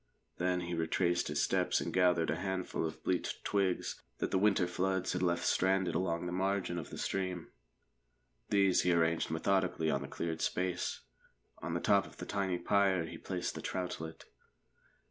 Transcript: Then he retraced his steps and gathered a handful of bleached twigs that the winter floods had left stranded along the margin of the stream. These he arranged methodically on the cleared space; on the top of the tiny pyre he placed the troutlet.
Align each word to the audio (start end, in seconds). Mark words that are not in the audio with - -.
Then 0.39 0.61
he 0.61 0.73
retraced 0.73 1.27
his 1.27 1.43
steps 1.43 1.79
and 1.79 1.93
gathered 1.93 2.31
a 2.31 2.37
handful 2.37 2.83
of 2.87 3.03
bleached 3.03 3.43
twigs 3.43 4.01
that 4.17 4.31
the 4.31 4.39
winter 4.39 4.65
floods 4.65 5.13
had 5.13 5.21
left 5.21 5.45
stranded 5.45 5.93
along 5.93 6.25
the 6.25 6.31
margin 6.31 6.79
of 6.79 6.89
the 6.89 6.97
stream. 6.97 7.49
These 8.49 8.81
he 8.81 8.93
arranged 8.93 9.29
methodically 9.29 9.91
on 9.91 10.01
the 10.01 10.07
cleared 10.07 10.41
space; 10.41 11.01
on 11.59 11.75
the 11.75 11.79
top 11.79 12.07
of 12.07 12.17
the 12.17 12.25
tiny 12.25 12.57
pyre 12.57 13.05
he 13.05 13.19
placed 13.19 13.53
the 13.53 13.61
troutlet. 13.61 14.25